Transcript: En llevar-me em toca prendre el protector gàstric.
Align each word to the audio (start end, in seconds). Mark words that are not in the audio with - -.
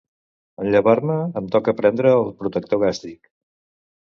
En 0.63 0.69
llevar-me 0.75 1.17
em 1.41 1.51
toca 1.57 1.75
prendre 1.83 2.15
el 2.23 2.27
protector 2.41 2.83
gàstric. 2.87 3.31